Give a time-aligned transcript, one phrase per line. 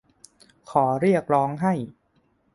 [0.69, 1.73] ขอเรียกร้องให้